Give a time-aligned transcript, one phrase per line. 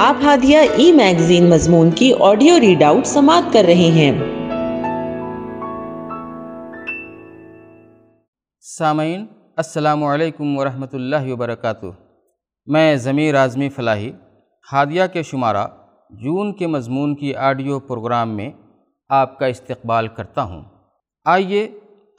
[0.00, 4.18] آپ ہادیہ ای میگزین مضمون کی آڈیو ریڈ آؤٹ سماعت کر رہے ہیں۔
[8.60, 9.26] سامعین،
[9.56, 11.86] السلام علیکم ورحمۃ اللہ وبرکاتہ۔
[12.66, 14.12] میں ضمیر اعظمی فلاحی،
[14.72, 15.66] ہادیہ کے شمارہ
[16.10, 18.50] جون کے مضمون کی آڈیو پروگرام میں
[19.08, 20.62] آپ کا استقبال کرتا ہوں۔
[21.24, 21.68] آئیے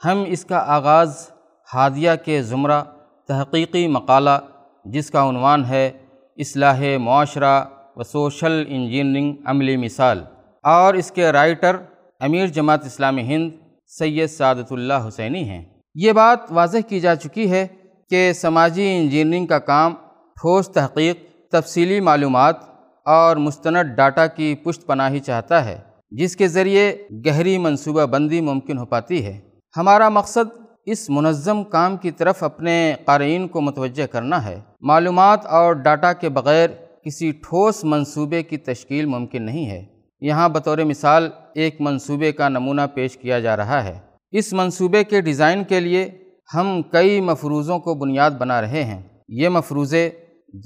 [0.04, 1.30] ہم اس کا آغاز
[1.74, 2.82] ہادیہ کے زمرہ
[3.28, 4.38] تحقیقی مقالہ،
[4.84, 5.90] جس کا عنوان ہے
[6.36, 7.64] اصلاح معاشرہ
[7.96, 10.22] و سوشل انجینئرنگ عملی مثال۔
[10.62, 11.76] اور اس کے رائٹر
[12.20, 13.50] امیر جماعت اسلامی ہند
[13.86, 15.64] سید سعادت اللہ حسینی ہیں۔
[15.94, 17.66] یہ بات واضح کی جا چکی ہے
[18.10, 19.94] کہ سماجی انجینئرنگ کا کام
[20.40, 21.16] ٹھوس تحقیق،
[21.50, 22.56] تفصیلی معلومات
[23.04, 25.78] اور مستند ڈاٹا کی پشت پناہی چاہتا ہے،
[26.10, 29.40] جس کے ذریعے گہری منصوبہ بندی ممکن ہو پاتی ہے۔
[29.76, 35.72] ہمارا مقصد اس منظم کام کی طرف اپنے قارئین کو متوجہ کرنا ہے۔ معلومات اور
[35.72, 36.70] ڈاٹا کے بغیر
[37.04, 39.84] کسی ٹھوس منصوبے کی تشکیل ممکن نہیں ہے۔
[40.20, 43.98] یہاں بطور مثال ایک منصوبے کا نمونہ پیش کیا جا رہا ہے۔
[44.32, 46.10] اس منصوبے کے ڈیزائن کے لیے
[46.54, 50.10] ہم کئی مفروضوں کو بنیاد بنا رہے ہیں۔ یہ مفروضے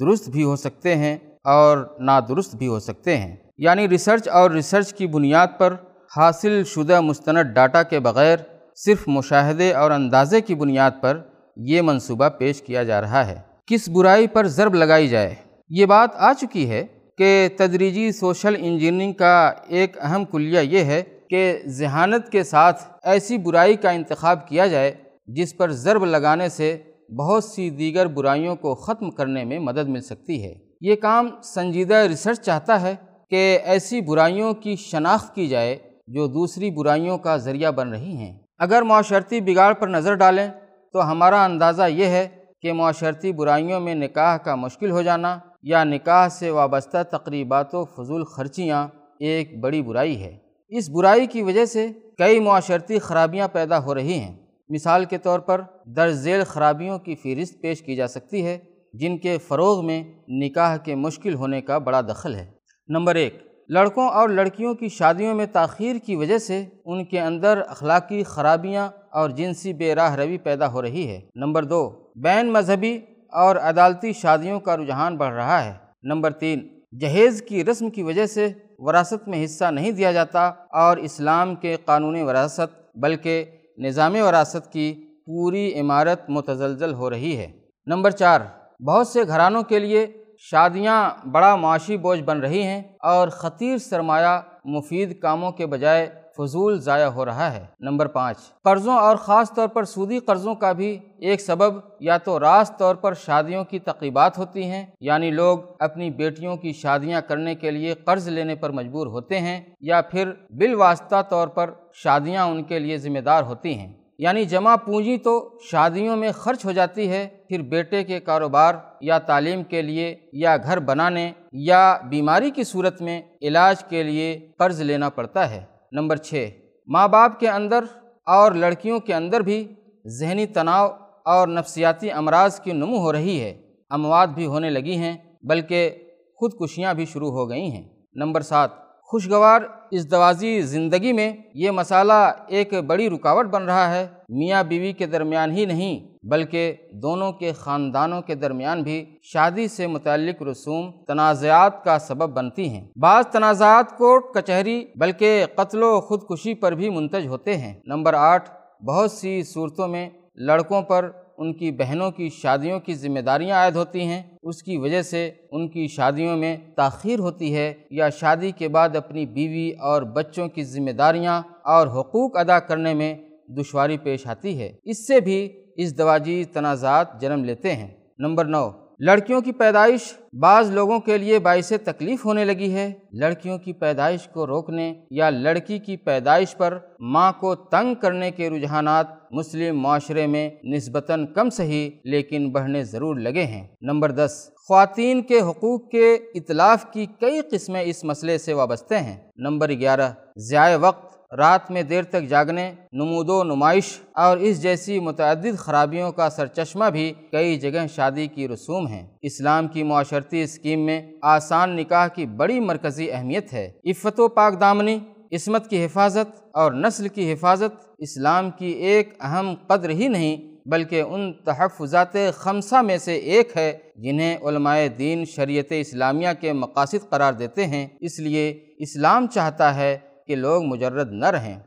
[0.01, 4.95] درست بھی ہو سکتے ہیں اور نادرست بھی ہو سکتے ہیں۔ یعنی ریسرچ اور ریسرچ
[4.95, 5.75] کی بنیاد پر
[6.17, 8.37] حاصل شدہ مستند ڈاٹا کے بغیر
[8.84, 11.20] صرف مشاہدے اور اندازے کی بنیاد پر
[11.56, 13.34] یہ منصوبہ پیش کیا جا رہا ہے۔
[13.67, 15.34] کس برائی پر ضرب لگائی جائے؟
[15.69, 16.87] یہ بات آ چکی ہے
[17.19, 23.39] کہ تدریجی سوشل انجینئرنگ کا ایک اہم کلیہ یہ ہے کہ ذہانت کے ساتھ ایسی
[23.39, 24.94] برائی کا انتخاب کیا جائے
[25.27, 26.77] جس پر ضرب لگانے سے
[27.19, 31.94] بہت سی دیگر برائیوں کو ختم کرنے میں مدد مل سکتی ہے۔ یہ کام سنجیدہ
[31.94, 32.94] ریسرچ چاہتا ہے
[33.31, 38.40] کہ ایسی برائیوں کی شناخت کی جائے جو دوسری برائیوں کا ذریعہ بن رہی ہیں۔
[38.61, 40.50] اگر معاشرتی بگاڑ پر نظر ڈالیں
[40.92, 42.28] تو ہمارا اندازہ یہ ہے
[42.62, 47.84] کہ معاشرتی برائیوں میں نکاح کا مشکل ہو جانا یا نکاح سے وابستہ تقریبات و
[47.84, 48.88] فضول خرچیاں
[49.19, 50.36] ایک بڑی برائی ہے۔
[50.69, 51.88] اس برائی کی وجہ سے
[52.19, 54.37] کئی معاشرتی خرابیاں پیدا ہو رہی ہیں۔
[54.69, 58.59] مثال کے طور پر درج ذیل خرابیوں کی فہرست پیش کی جا سکتی ہے
[58.93, 62.50] جن کے فروغ میں نکاح کے مشکل ہونے کا بڑا دخل ہے۔
[62.88, 67.62] نمبر ایک لڑکوں اور لڑکیوں کی شادیوں میں تاخیر کی وجہ سے ان کے اندر
[67.69, 71.91] اخلاقی خرابیاں اور جنسی بے راہ روی پیدا ہو رہی ہے۔ نمبر دو،
[72.22, 73.00] بین مذہبی
[73.32, 75.72] اور عدالتی شادیوں کا رجحان بڑھ رہا ہے۔
[76.03, 76.69] نمبر تین،
[77.00, 78.48] جہیز کی رسم کی وجہ سے
[78.78, 83.44] وراثت میں حصہ نہیں دیا جاتا اور اسلام کے قانون وراثت بلکہ
[83.78, 87.52] نظام وراثت کی پوری عمارت متزلزل ہو رہی ہے۔
[87.87, 88.41] نمبر چار،
[88.82, 90.06] بہت سے گھرانوں کے لیے
[90.43, 96.06] شادیاں بڑا معاشی بوجھ بن رہی ہیں اور خطیر سرمایہ مفید کاموں کے بجائے
[96.37, 100.73] فضول ضائع ہو رہا ہے۔ نمبر پانچ، قرضوں اور خاص طور پر سودی قرضوں کا
[100.73, 105.59] بھی ایک سبب یا تو راست طور پر شادیوں کی تقریبات ہوتی ہیں یعنی لوگ
[105.79, 110.31] اپنی بیٹیوں کی شادیاں کرنے کے لیے قرض لینے پر مجبور ہوتے ہیں یا پھر
[110.50, 115.58] بالواسطہ طور پر شادیاں ان کے لیے ذمہ دار ہوتی ہیں۔ یعنی جمع پونجی تو
[115.70, 120.56] شادیوں میں خرچ ہو جاتی ہے، پھر بیٹے کے کاروبار یا تعلیم کے لیے یا
[120.56, 126.16] گھر بنانے یا بیماری کی صورت میں علاج کے لیے قرض لینا پڑتا ہے۔ نمبر
[126.16, 126.48] چھ،
[126.86, 127.84] ماں باپ کے اندر
[128.26, 129.75] اور لڑکیوں کے اندر بھی
[130.06, 130.88] ذہنی تناؤ
[131.25, 135.91] اور نفسیاتی امراض کی نمو ہو رہی ہے۔ اموات بھی ہونے لگی ہیں، بلکہ
[136.37, 138.70] خودکشیاں بھی شروع ہو گئی ہیں۔ نمبر سات
[139.10, 139.60] خوشگوار
[139.93, 145.50] ازدواجی زندگی میں یہ مسئلہ ایک بڑی رکاوٹ بن رہا ہے۔ میاں بیوی کے درمیان
[145.50, 151.99] ہی نہیں، بلکہ دونوں کے خاندانوں کے درمیان بھی شادی سے متعلق رسوم تنازعات کا
[151.99, 157.56] سبب بنتی ہیں۔ بعض تنازعات کوٹ کچہری، بلکہ قتل و خودکشی پر بھی منتج ہوتے
[157.56, 158.50] ہیں۔ نمبر آٹھ،
[158.84, 161.10] بہت سی صورتوں میں لڑکوں پر
[161.41, 165.31] ان کی بہنوں کی شادیوں کی ذمہ داریاں عائد ہوتی ہیں۔ اس کی وجہ سے
[165.51, 170.49] ان کی شادیوں میں تاخیر ہوتی ہے یا شادی کے بعد اپنی بیوی اور بچوں
[170.49, 173.15] کی ذمہ داریاں اور حقوق ادا کرنے میں
[173.49, 178.71] دشواری پیش آتی ہے۔ اس سے بھی اس دواجی تنازعات جنم لیتے ہیں۔ نمبر نو
[179.03, 180.00] لڑکیوں کی پیدائش
[180.33, 185.31] بعض لوگوں کے لیے باعث تکلیف ہونے لگی ہے۔ لڑکیوں کی پیدائش کو روکنے یا
[185.31, 191.50] لڑکی کی پیدائش پر ماں کو تنگ کرنے کے رجحانات مسلم معاشرے میں نسبتاً کم
[191.50, 197.41] صحیح لیکن بڑھنے ضرور لگے ہیں۔ نمبر دس، خواتین کے حقوق کے اطلاف کی کئی
[197.50, 202.73] قسمیں اس مسئلے سے وابستہ ہیں۔ نمبر گیارہ ضیاء وقت رات میں دیر تک جاگنے
[202.93, 208.49] نمود و نمائش اور اس جیسی متعدد خرابیوں کا سرچشمہ بھی کئی جگہ شادی کی
[208.49, 214.21] رسوم ہیں۔ اسلام کی معاشرتی اسکیم میں آسان نکاح کی بڑی مرکزی اہمیت ہے۔ عفت
[214.21, 214.99] و پاک دامنی،
[215.32, 220.37] عصمت کی حفاظت اور نسل کی حفاظت اسلام کی ایک اہم قدر ہی نہیں،
[220.69, 227.11] بلکہ ان تحفظات خمسہ میں سے ایک ہے، جنہیں علماء دین شریعت اسلامیہ کے مقاصد
[227.11, 229.99] قرار دیتے ہیں۔ اس لیے اسلام چاہتا ہے
[230.31, 231.59] کہ لوگ مجرد نہ رہیں۔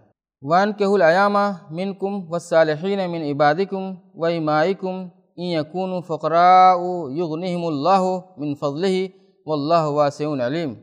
[0.41, 3.83] وان کے العامہ من کم و صالحین من عبادکم
[4.15, 4.95] و امائکم
[5.35, 6.75] ان یکون فقراء
[7.11, 9.07] یغنہم اللہ من فضلہ
[9.45, 10.73] واللہ واسع علیم۔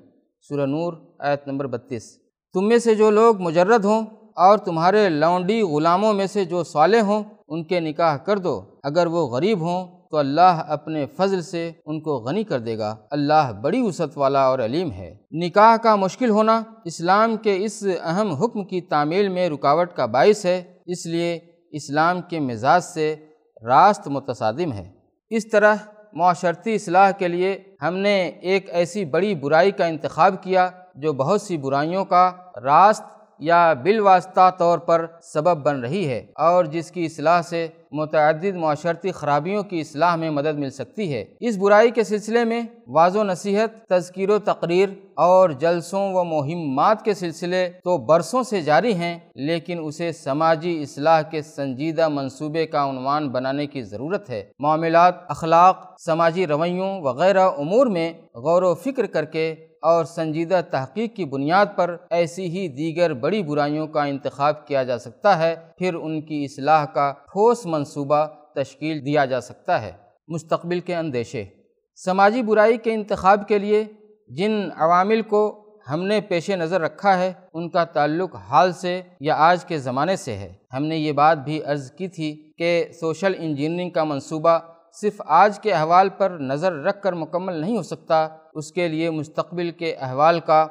[0.49, 2.19] سورہ نور، آیت نمبر بتیس۔
[2.53, 4.06] تم میں سے جو لوگ مجرد ہوں
[4.37, 9.06] اور تمہارے لونڈی غلاموں میں سے جو صالح ہوں، ان کے نکاح کر دو۔ اگر
[9.06, 13.53] وہ غریب ہوں تو اللہ اپنے فضل سے ان کو غنی کر دے گا۔ اللہ
[13.62, 18.65] بڑی وسعت والا اور علیم ہے۔ نکاح کا مشکل ہونا اسلام کے اس اہم حکم
[18.65, 21.39] کی تعمیل میں رکاوٹ کا باعث ہے، اس لیے
[21.71, 23.17] اسلام کے مزاج سے
[23.67, 24.91] راست متصادم ہے۔
[25.31, 25.75] اس طرح
[26.12, 31.43] معاشرتی اصلاح کے لیے ہم نے ایک ایسی بڑی برائی کا انتخاب کیا جو بہت
[31.43, 33.03] سی برائیوں کا راست
[33.40, 39.12] یا بالواسطہ طور پر سبب بن رہی ہے اور جس کی اصلاح سے متعدد معاشرتی
[39.12, 43.25] خرابیوں کی اصلاح میں مدد مل سکتی ہے۔ اس برائی کے سلسلے میں واض و
[43.25, 49.19] نصیحت، تذکیر و تقریر اور جلسوں و مہمات کے سلسلے تو برسوں سے جاری ہیں،
[49.34, 55.76] لیکن اسے سماجی اصلاح کے سنجیدہ منصوبے کا عنوان بنانے کی ضرورت ہے۔ معاملات، اخلاق،
[55.98, 61.67] سماجی رویوں وغیرہ امور میں غور و فکر کر کے اور سنجیدہ تحقیق کی بنیاد
[61.77, 66.44] پر ایسی ہی دیگر بڑی برائیوں کا انتخاب کیا جا سکتا ہے، پھر ان کی
[66.44, 69.93] اصلاح کا ٹھوس منصوبہ تشکیل دیا جا سکتا ہے۔
[70.29, 71.44] مستقبل کے اندیشے۔
[71.97, 73.85] سماجی برائی کے انتخاب کے لیے
[74.29, 79.35] جن عوامل کو ہم نے پیش نظر رکھا ہے، ان کا تعلق حال سے یا
[79.35, 83.33] آج کے زمانے سے ہے۔ ہم نے یہ بات بھی عرض کی تھی کہ سوشل
[83.38, 84.59] انجینئرنگ کا منصوبہ
[84.92, 89.10] صرف آج کے احوال پر نظر رکھ کر مکمل نہیں ہو سکتا، اس کے لیے
[89.10, 90.66] مستقبل کے احوال کا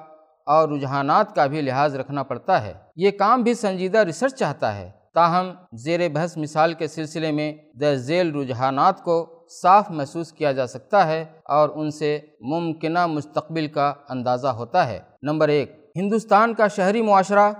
[0.45, 4.91] اور رجحانات کا بھی لحاظ رکھنا پڑتا ہے۔ یہ کام بھی سنجیدہ ریسرچ چاہتا ہے۔
[5.13, 10.67] تاہم، زیر بحث مثال کے سلسلے میں در ذیل رجحانات کو صاف محسوس کیا جا
[10.67, 16.67] سکتا ہے اور ان سے ممکنہ مستقبل کا اندازہ ہوتا ہے۔ نمبر ایک، ہندوستان کا
[16.67, 17.51] شہری معاشرہ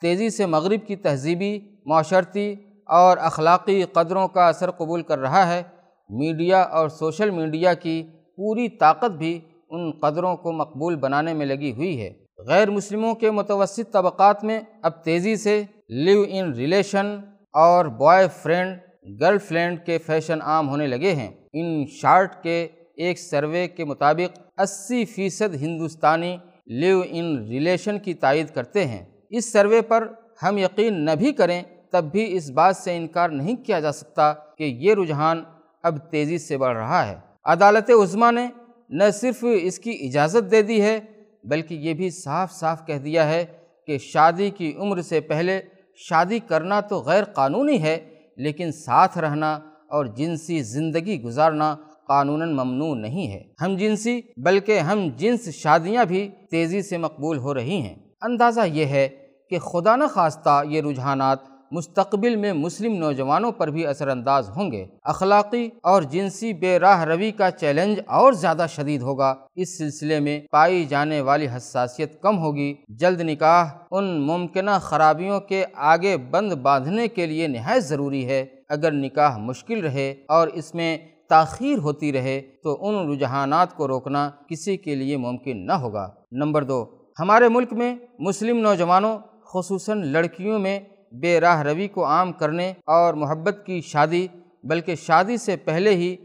[0.00, 2.54] تیزی سے مغرب کی تہذیبی، معاشرتی
[2.86, 5.62] اور اخلاقی قدروں کا اثر قبول کر رہا ہے۔
[6.08, 8.02] میڈیا اور سوشل میڈیا کی
[8.36, 13.30] پوری طاقت بھی ان قدروں کو مقبول بنانے میں لگی ہوئی ہے۔ غیر مسلموں کے
[13.30, 17.16] متوسط طبقات میں اب تیزی سے لیو ان ریلیشن
[17.52, 18.78] اور بوائے فرینڈ،
[19.20, 24.60] گرل فرینڈ کے فیشن عام ہونے لگے ہیں۔ ان شارٹ کے ایک سروے کے مطابق
[24.60, 26.36] اسی فیصد ہندوستانی
[26.66, 30.08] لیو ان ریلیشن کی تائید کرتے ہیں۔ اس سروے پر
[30.42, 31.62] ہم یقین نہ بھی کریں
[31.92, 35.42] تب بھی اس بات سے انکار نہیں کیا جا سکتا کہ یہ رجحان
[35.86, 38.46] اب تیزی سے بڑھ رہا ہے۔ عدالت عظمہ نے
[38.90, 41.00] نہ صرف اس کی اجازت دے دی ہے،
[41.44, 43.44] بلکہ یہ بھی صاف صاف کہہ دیا ہے
[43.86, 45.60] کہ شادی کی عمر سے پہلے
[45.96, 47.98] شادی کرنا تو غیر قانونی ہے،
[48.36, 49.58] لیکن ساتھ رہنا
[49.90, 51.76] اور جنسی زندگی گزارنا
[52.08, 57.54] قانوناً ممنوع نہیں ہے۔ ہم جنسی، بلکہ ہم جنس شادیاں بھی تیزی سے مقبول ہو
[57.54, 59.08] رہی ہیں۔ اندازہ یہ ہے
[59.50, 61.38] کہ خدا نخواستہ یہ رجحانات
[61.70, 67.04] مستقبل میں مسلم نوجوانوں پر بھی اثر انداز ہوں گے۔ اخلاقی اور جنسی بے راہ
[67.04, 72.38] روی کا چیلنج اور زیادہ شدید ہوگا۔ اس سلسلے میں پائی جانے والی حساسیت کم
[72.38, 78.46] ہوگی۔ جلد نکاح ان ممکنہ خرابیوں کے آگے بند باندھنے کے لیے نہایت ضروری ہے۔
[78.68, 80.98] اگر نکاح مشکل رہے اور اس میں
[81.28, 86.64] تاخیر ہوتی رہے تو ان رجحانات کو روکنا کسی کے لیے ممکن نہ ہوگا۔ نمبر
[86.64, 86.86] دو،
[87.20, 89.18] ہمارے ملک میں مسلم نوجوانوں،
[89.52, 90.80] خصوصاً لڑکیوں میں
[91.20, 94.26] بے راہ روی کو عام کرنے اور محبت کی شادی،
[94.64, 96.16] بلکہ شادی سے پہلے ہی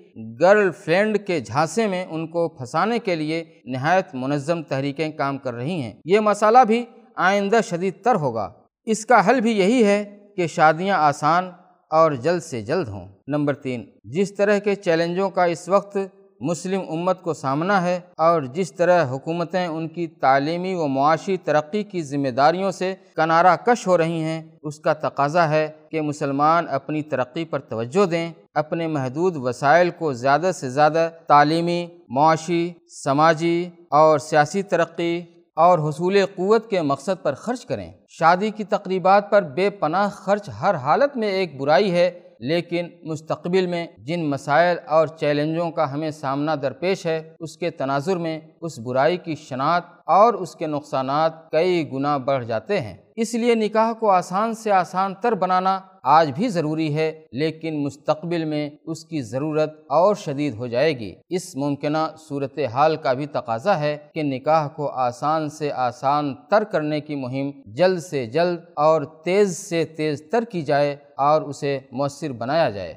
[0.41, 5.53] گرل فرینڈ کے جھانسے میں ان کو پھنسانے کے لیے نہایت منظم تحریکیں کام کر
[5.53, 8.53] رہی ہیں۔ یہ مسئلہ بھی آئندہ شدید تر ہوگا۔
[8.85, 11.51] اس کا حل بھی یہی ہے کہ شادیاں آسان
[11.89, 15.97] اور جلد سے جلد ہوں۔ نمبر تین، جس طرح کے چیلنجوں کا اس وقت
[16.41, 21.83] مسلم امت کو سامنا ہے اور جس طرح حکومتیں ان کی تعلیمی و معاشی ترقی
[21.83, 26.65] کی ذمہ داریوں سے کنارہ کش ہو رہی ہیں، اس کا تقاضا ہے کہ مسلمان
[26.69, 33.69] اپنی ترقی پر توجہ دیں، اپنے محدود وسائل کو زیادہ سے زیادہ تعلیمی، معاشی، سماجی
[33.89, 35.23] اور سیاسی ترقی
[35.55, 40.49] اور حصول قوت کے مقصد پر خرچ کریں۔ شادی کی تقریبات پر بے پناہ خرچ
[40.61, 42.09] ہر حالت میں ایک برائی ہے
[42.41, 48.17] لیکن مستقبل میں جن مسائل اور چیلنجوں کا ہمیں سامنا درپیش ہے، اس کے تناظر
[48.17, 53.33] میں اس برائی کی شناخت اور اس کے نقصانات کئی گنا بڑھ جاتے ہیں۔ اس
[53.33, 58.69] لیے نکاح کو آسان سے آسان تر بنانا آج بھی ضروری ہے، لیکن مستقبل میں
[58.85, 61.97] اس کی ضرورت اور شدید ہو جائے گی۔ اس ممکنہ
[62.29, 67.51] صورتحال کا بھی تقاضا ہے کہ نکاح کو آسان سے آسان تر کرنے کی مہم
[67.65, 72.93] جلد سے جلد اور تیز سے تیز تر کی جائے اور اسے مؤثر بنایا جائے۔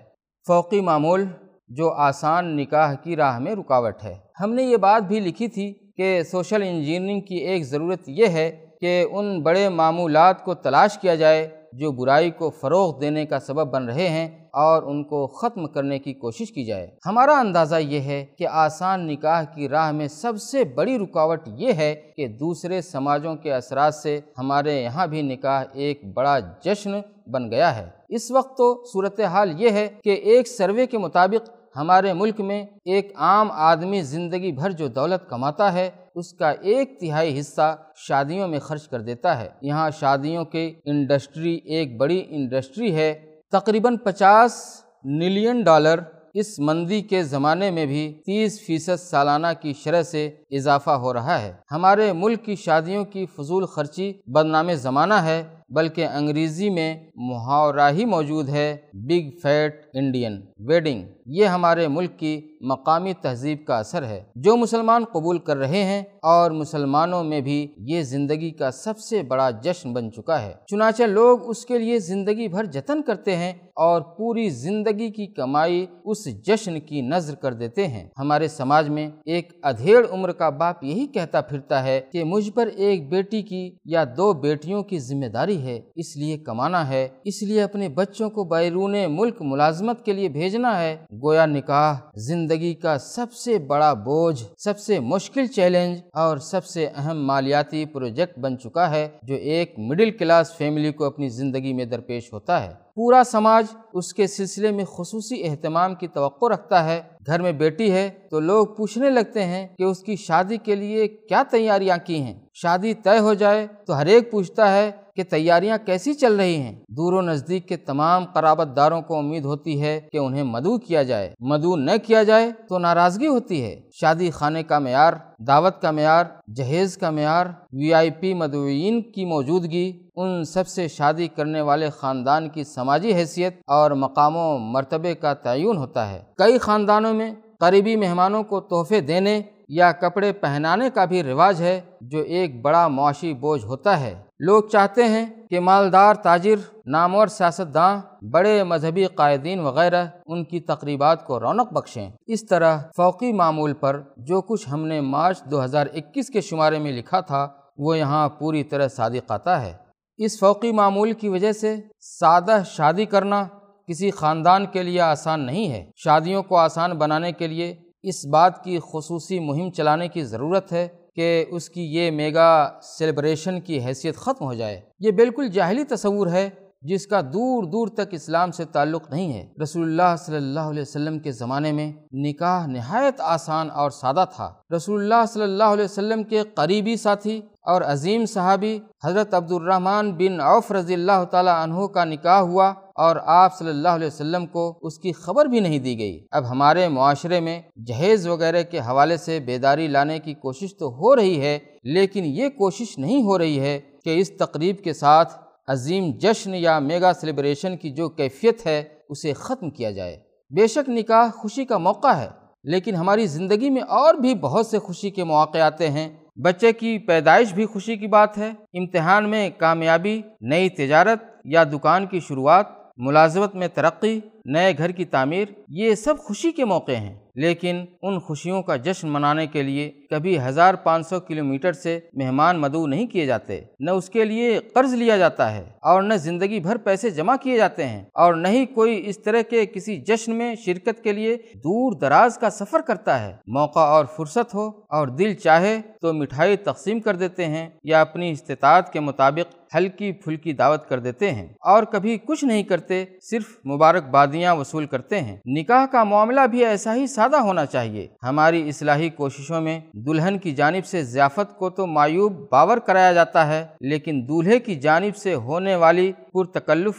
[0.46, 1.24] فوقی معمول،
[1.68, 5.72] جو آسان نکاح کی راہ میں رکاوٹ ہے۔ ہم نے یہ بات بھی لکھی تھی
[5.96, 11.14] کہ سوشل انجینئرنگ کی ایک ضرورت یہ ہے کہ ان بڑے معمولات کو تلاش کیا
[11.14, 15.66] جائے جو برائی کو فروغ دینے کا سبب بن رہے ہیں اور ان کو ختم
[15.66, 20.08] کرنے کی کوشش کی جائے۔ ہمارا اندازہ یہ ہے کہ آسان نکاح کی راہ میں
[20.08, 25.22] سب سے بڑی رکاوٹ یہ ہے کہ دوسرے سماجوں کے اثرات سے ہمارے یہاں بھی
[25.22, 30.48] نکاح ایک بڑا جشن بن گیا ہے۔ اس وقت تو صورتحال یہ ہے کہ ایک
[30.48, 35.90] سروے کے مطابق ہمارے ملک میں ایک عام آدمی زندگی بھر جو دولت کماتا ہے
[36.14, 41.54] اس کا ایک تہائی حصہ شادیوں میں خرچ کر دیتا ہے۔ یہاں شادیوں کے انڈسٹری،
[41.64, 45.98] ایک بڑی انڈسٹری ہے۔ تقریباً پچاس ملین ڈالر
[46.34, 51.42] اس مندی کے زمانے میں بھی تیس فیصد سالانہ کی شرح سے اضافہ ہو رہا
[51.42, 57.90] ہے۔ ہمارے ملک کی شادیوں کی فضول خرچی بدنام زمانہ ہے، بلکہ انگریزی میں محاورہ
[57.92, 64.04] ہی موجود ہے۔ بگ فیٹ انڈین ویڈنگ یہ ہمارے ملک کی مقامی تہذیب کا اثر
[64.04, 68.98] ہے۔ جو مسلمان قبول کر رہے ہیں اور مسلمانوں میں بھی یہ زندگی کا سب
[68.98, 73.36] سے بڑا جشن بن چکا ہے۔ چنانچہ لوگ اس کے لیے زندگی بھر جتن کرتے
[73.36, 78.88] ہیں اور پوری زندگی کی کمائی اس جشن کی نظر کر دیتے ہیں۔ ہمارے سماج
[78.88, 83.42] میں ایک ادھیڑ عمر کا باپ یہی کہتا پھرتا ہے کہ مجھ پر ایک بیٹی
[83.42, 87.88] کی یا دو بیٹیوں کی ذمہ داری ہے، اس لیے کمانا ہے، اس لیے اپنے
[87.88, 93.58] بچوں کو بیرون ملک ملازمت کے لیے بھیجنا ہے۔ گویا نکاح زندگی کا سب سے
[93.58, 99.08] بڑا بوجھ، سب سے مشکل چیلنج اور سب سے اہم مالیاتی پروجیکٹ بن چکا ہے
[99.22, 104.14] جو ایک مڈل کلاس فیملی کو اپنی زندگی میں درپیش ہوتا ہے۔ پورا سماج اس
[104.14, 108.66] کے سلسلے میں خصوصی اہتمام کی توقع رکھتا ہے۔ گھر میں بیٹی ہے تو لوگ
[108.66, 113.18] پوچھنے لگتے ہیں کہ اس کی شادی کے لیے کیا تیاریاں کی ہیں۔ شادی طے
[113.18, 117.20] ہو جائے تو ہر ایک پوچھتا ہے کہ تیاریاں کیسی چل رہی ہیں؟ دور و
[117.20, 121.76] نزدیک کے تمام قرابت داروں کو امید ہوتی ہے کہ انہیں مدعو کیا جائے۔ مدعو
[121.76, 126.24] نہ کیا جائے تو ناراضگی ہوتی ہے۔ شادی خانے کا معیار، دعوت کا معیار،
[126.56, 131.90] جہیز کا معیار، وی آئی پی مدعوین کی موجودگی، ان سب سے شادی کرنے والے
[131.90, 137.30] خاندان کی سماجی حیثیت اور مقام و مرتبے کا تعین ہوتا ہے۔ کئی خاندانوں میں
[137.60, 142.88] قریبی مہمانوں کو تحفے دینے یا کپڑے پہنانے کا بھی رواج ہے، جو ایک بڑا
[142.88, 144.14] معاشی بوجھ ہوتا ہے۔
[144.46, 146.54] لوگ چاہتے ہیں کہ مالدار، تاجر،
[146.86, 153.32] نامور، سیاستداں، بڑے مذہبی قائدین وغیرہ ان کی تقریبات کو رونق بخشیں۔ اس طرح فوقی
[153.32, 157.48] معمول پر جو کچھ ہم نے مارچ دو ہزار اکیس کے شمارے میں لکھا تھا،
[157.78, 159.72] وہ یہاں پوری طرح صادق آتا ہے۔
[160.16, 163.44] اس فوقی معمول کی وجہ سے سادہ شادی کرنا
[163.88, 168.64] کسی خاندان کے لیے آسان نہیں ہے۔ شادیوں کو آسان بنانے کے لیے اس بات
[168.64, 174.16] کی خصوصی مہم چلانے کی ضرورت ہے۔ کہ اس کی یہ میگا سیلیبریشن کی حیثیت
[174.16, 176.50] ختم ہو جائے۔ یہ بالکل جاہلی تصور ہے
[176.82, 180.82] جس کا دور دور تک اسلام سے تعلق نہیں ہے۔ رسول اللہ صلی اللہ علیہ
[180.82, 185.84] وسلم کے زمانے میں نکاح نہایت آسان اور سادہ تھا۔ رسول اللہ صلی اللہ علیہ
[185.84, 191.62] وسلم کے قریبی ساتھی اور عظیم صحابی حضرت عبد الرحمن بن عوف رضی اللہ تعالیٰ
[191.62, 195.60] عنہ کا نکاح ہوا۔ اور آپ صلی اللہ علیہ وسلم کو اس کی خبر بھی
[195.60, 200.34] نہیں دی گئی۔ اب ہمارے معاشرے میں جہیز وغیرہ کے حوالے سے بیداری لانے کی
[200.34, 204.76] کوشش تو ہو رہی ہے، لیکن یہ کوشش نہیں ہو رہی ہے کہ اس تقریب
[204.84, 205.32] کے ساتھ
[205.68, 210.16] عظیم جشن یا میگا سیلیبریشن کی جو کیفیت ہے اسے ختم کیا جائے۔
[210.50, 212.28] بے شک نکاح خوشی کا موقع ہے،
[212.64, 216.98] لیکن ہماری زندگی میں اور بھی بہت سے خوشی کے مواقع آتے ہیں۔ بچے کی
[216.98, 222.66] پیدائش بھی خوشی کی بات ہے۔ امتحان میں کامیابی، نئی تجارت یا دکان کی شروعات
[222.96, 228.18] ملازمت میں ترقی نئے گھر کی تعمیر یہ سب خوشی کے موقع ہیں۔ لیکن ان
[228.18, 233.06] خوشیوں کا جشن منانے کے لیے کبھی ہزار پانچ سو کلو سے مہمان مدعو نہیں
[233.06, 237.10] کیے جاتے۔ نہ اس کے لیے قرض لیا جاتا ہے اور نہ زندگی بھر پیسے
[237.10, 241.02] جمع کیے جاتے ہیں۔ اور نہ ہی کوئی اس طرح کے کسی جشن میں شرکت
[241.02, 245.78] کے لیے دور دراز کا سفر کرتا ہے۔ موقع اور فرصت ہو اور دل چاہے
[246.00, 250.98] تو مٹھائی تقسیم کر دیتے ہیں یا اپنی استطاعت کے مطابق ہلکی پھلکی دعوت کر
[250.98, 256.40] دیتے ہیں۔ اور کبھی کچھ نہیں کرتے، صرف مبارکبادیاں وصول کرتے ہیں۔ نکاح کا معاملہ
[256.40, 261.56] بھی ایسا ہی سادہ ہونا چاہیے۔ ہماری اصلاحی کوششوں میں دلہن کی جانب سے ضیافت
[261.58, 266.94] کو تو معیوب باور کرایا جاتا ہے، لیکن دولہے کی جانب سے ہونے والی پرتکلف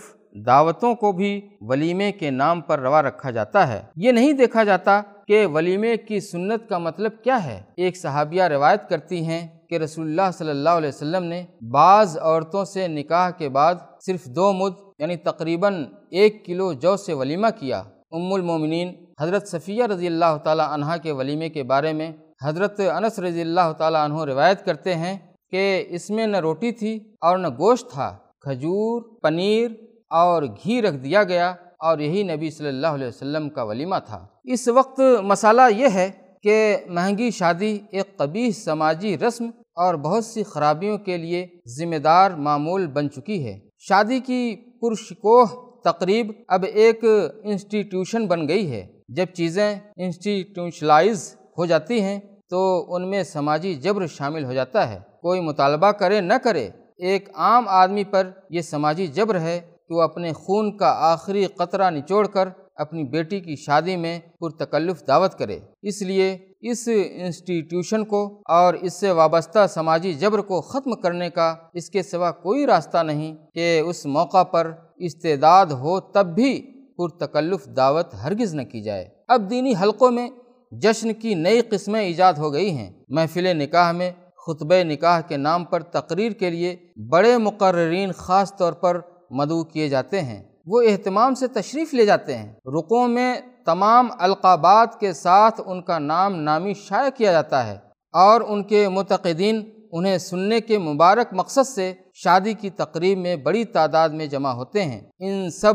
[0.46, 5.02] دعوتوں کو بھی ولیمے کے نام پر روا رکھا جاتا ہے۔ یہ نہیں دیکھا جاتا
[5.28, 10.06] کہ ولیمے کی سنت کا مطلب کیا ہے۔ ایک صحابیہ روایت کرتی ہیں کہ رسول
[10.06, 14.74] اللہ صلی اللہ علیہ وسلم نے بعض عورتوں سے نکاح کے بعد صرف دو مد
[15.00, 20.68] یعنی تقریباً ایک کلو جو سے ولیمہ کیا۔ ام المومنین حضرت صفیہ رضی اللہ تعالیٰ
[20.68, 22.12] عنہ کے ولیمے کے بارے میں
[22.44, 25.18] حضرت انس رضی اللہ تعالیٰ عنہ روایت کرتے ہیں
[25.52, 29.72] کہ اس میں نہ روٹی تھی اور نہ گوشت تھا، کھجور، پنیر
[30.10, 34.26] اور گھی رکھ دیا گیا اور یہی نبی صلی اللہ علیہ وسلم کا ولیمہ تھا۔
[34.44, 36.12] اس وقت مسئلہ یہ ہے
[36.44, 39.46] کہ مہنگی شادی ایک قبیح سماجی رسم
[39.76, 45.46] اور بہت سی خرابیوں کے لیے ذمہ دار معمول بن چکی ہے۔ شادی کی پرشکوہ
[45.84, 47.04] تقریب اب ایک
[47.44, 52.20] انسٹیٹیوشن بن گئی ہے۔ جب چیزیں انسٹیٹیوشلائز ہو جاتی ہیں
[52.50, 57.30] تو ان میں سماجی جبر شامل ہو جاتا ہے۔ کوئی مطالبہ کرے نہ کرے، ایک
[57.36, 62.28] عام آدمی پر یہ سماجی جبر ہے کہ وہ اپنے خون کا آخری قطرہ نچوڑ
[62.28, 68.74] کر اپنی بیٹی کی شادی میں پرتکلف دعوت کرے۔ اس لیے اس انسٹیٹیوشن کو اور
[68.74, 73.36] اس سے وابستہ سماجی جبر کو ختم کرنے کا اس کے سوا کوئی راستہ نہیں
[73.54, 79.50] کہ اس موقع پر استعداد ہو تب بھی پرتکلف دعوت ہرگز نہ کی جائے۔ اب
[79.50, 80.30] دینی حلقوں میں
[80.72, 84.12] جشن کی نئی قسمیں ایجاد ہو گئی ہیں۔ محفل نکاح میں
[84.48, 86.76] خطبہ نکاح کے نام پر تقریر کے لیے
[87.10, 89.00] بڑے مقررین خاص طور پر
[89.30, 93.36] مدعو کیے جاتے ہیں۔ وہ اہتمام سے تشریف لے جاتے ہیں۔ رقوں میں
[93.66, 97.78] تمام القابات کے ساتھ ان کا نام نامی شائع کیا جاتا ہے
[98.14, 103.66] اور ان کے متقدین انہیں سننے کے مبارک مقصد سے شادی کی تقریب میں بڑی
[103.66, 105.74] تعداد میں جمع ہوتے ہیں۔ ان سب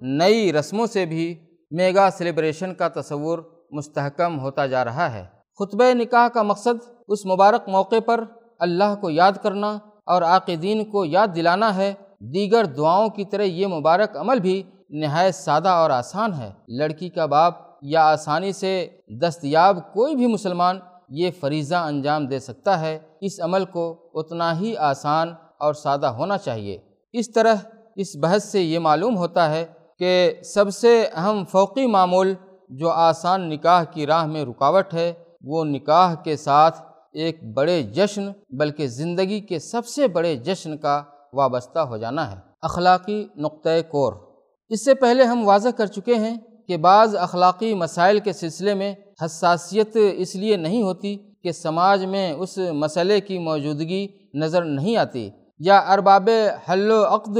[0.00, 1.34] نئی رسموں سے بھی
[1.70, 3.38] میگا سیلیبریشن کا تصور
[3.70, 5.24] مستحکم ہوتا جا رہا ہے۔
[5.58, 8.24] خطبہ نکاح کا مقصد اس مبارک موقع پر
[8.58, 13.66] اللہ کو یاد کرنا اور عاقدین کو یاد دلانا ہے۔ دیگر دعاؤں کی طرح یہ
[13.66, 18.88] مبارک عمل بھی نہایت سادہ اور آسان ہے۔ لڑکی کا باپ یا آسانی سے
[19.22, 20.78] دستیاب کوئی بھی مسلمان
[21.08, 26.38] یہ فریضہ انجام دے سکتا ہے۔ اس عمل کو اتنا ہی آسان اور سادہ ہونا
[26.38, 26.78] چاہیے۔
[27.12, 27.54] اس طرح
[27.96, 29.66] اس بحث سے یہ معلوم ہوتا ہے
[29.98, 32.34] کہ سب سے اہم فوقی معمول
[32.68, 35.12] جو آسان نکاح کی راہ میں رکاوٹ ہے،
[35.44, 41.02] وہ نکاح کے ساتھ ایک بڑے جشن بلکہ زندگی کے سب سے بڑے جشن کا
[41.32, 44.12] وابستہ ہو جانا ہے۔ اخلاقی نقطۂ کور۔
[44.68, 46.36] اس سے پہلے ہم واضح کر چکے ہیں
[46.68, 52.32] کہ بعض اخلاقی مسائل کے سلسلے میں حساسیت اس لیے نہیں ہوتی کہ سماج میں
[52.32, 56.28] اس مسئلے کی موجودگی نظر نہیں آتی یا ارباب
[56.72, 57.38] حل و عقد